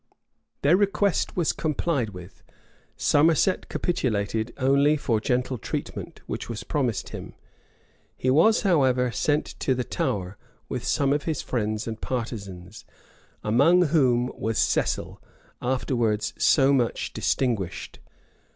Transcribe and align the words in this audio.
Their 0.63 0.75
request 0.77 1.37
was 1.37 1.53
complied 1.53 2.09
with: 2.09 2.41
Somerset 2.97 3.69
capitulated 3.69 4.51
only 4.57 4.97
for 4.97 5.21
gentle 5.21 5.59
treatment, 5.59 6.21
which 6.25 6.49
was 6.49 6.63
promised 6.63 7.09
him. 7.09 7.35
He 8.17 8.31
was, 8.31 8.61
however, 8.61 9.11
sent 9.11 9.45
to 9.59 9.75
the 9.75 9.83
Tower,[*] 9.83 10.37
with 10.67 10.83
some 10.85 11.13
of 11.13 11.25
his 11.25 11.43
friends 11.43 11.85
and 11.87 12.01
partisans, 12.01 12.83
among 13.43 13.83
whom 13.89 14.31
was 14.35 14.57
Cecil, 14.57 15.21
afterwards 15.61 16.33
so 16.35 16.73
much 16.73 17.13
distinguished. 17.13 17.99